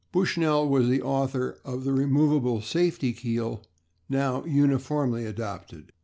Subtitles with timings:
[0.11, 3.61] Bushnell was the author of the removable safety keel
[4.09, 5.91] now uniformly adopted.